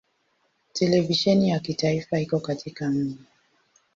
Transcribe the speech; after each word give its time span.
Televisheni 0.73 1.49
ya 1.49 1.59
kitaifa 1.59 2.19
iko 2.19 2.39
katika 2.39 2.89
mji. 2.89 3.19